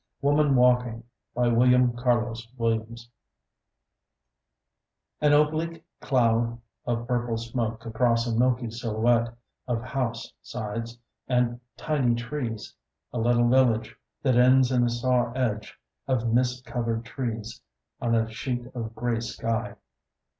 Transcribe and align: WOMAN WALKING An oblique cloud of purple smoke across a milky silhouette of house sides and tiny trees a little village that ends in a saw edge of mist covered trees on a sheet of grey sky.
WOMAN 0.23 0.55
WALKING 0.55 1.03
An 1.35 1.93
oblique 5.33 5.85
cloud 5.99 6.59
of 6.87 7.07
purple 7.07 7.37
smoke 7.37 7.85
across 7.85 8.25
a 8.25 8.35
milky 8.35 8.71
silhouette 8.71 9.27
of 9.67 9.83
house 9.83 10.33
sides 10.41 10.97
and 11.27 11.59
tiny 11.77 12.15
trees 12.15 12.73
a 13.13 13.19
little 13.19 13.47
village 13.47 13.95
that 14.23 14.37
ends 14.37 14.71
in 14.71 14.85
a 14.85 14.89
saw 14.89 15.31
edge 15.33 15.77
of 16.07 16.33
mist 16.33 16.65
covered 16.65 17.05
trees 17.05 17.61
on 18.01 18.15
a 18.15 18.27
sheet 18.27 18.65
of 18.73 18.95
grey 18.95 19.19
sky. 19.19 19.75